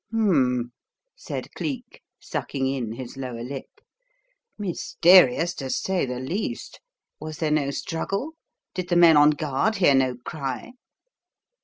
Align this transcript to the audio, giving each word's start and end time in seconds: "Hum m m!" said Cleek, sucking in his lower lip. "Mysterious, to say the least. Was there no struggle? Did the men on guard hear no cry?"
"Hum 0.11 0.29
m 0.31 0.59
m!" 0.61 0.71
said 1.15 1.53
Cleek, 1.53 2.01
sucking 2.19 2.65
in 2.65 2.93
his 2.93 3.17
lower 3.17 3.43
lip. 3.43 3.69
"Mysterious, 4.57 5.53
to 5.53 5.69
say 5.69 6.07
the 6.07 6.19
least. 6.19 6.79
Was 7.19 7.37
there 7.37 7.51
no 7.51 7.69
struggle? 7.69 8.31
Did 8.73 8.89
the 8.89 8.95
men 8.95 9.15
on 9.15 9.29
guard 9.29 9.75
hear 9.75 9.93
no 9.93 10.15
cry?" 10.25 10.71